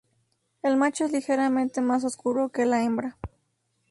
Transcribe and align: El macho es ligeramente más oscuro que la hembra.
El 0.63 0.77
macho 0.77 1.05
es 1.05 1.11
ligeramente 1.11 1.79
más 1.79 2.03
oscuro 2.05 2.49
que 2.49 2.65
la 2.65 2.81
hembra. 2.83 3.17